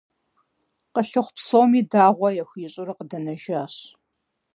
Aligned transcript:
Къылъыхъу 0.93 1.33
псоми 1.35 1.81
дагъуэ 1.91 2.29
яхуищӏурэ 2.41 2.93
къыдэнэжащ. 2.97 3.73